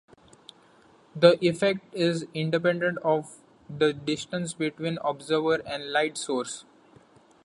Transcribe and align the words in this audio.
The 1.15 1.37
effect 1.45 1.93
is 1.93 2.25
independent 2.33 2.97
of 3.05 3.37
the 3.69 3.93
distance 3.93 4.51
between 4.55 4.97
observer 5.05 5.61
and 5.63 5.91
light 5.91 6.17
source. 6.17 6.65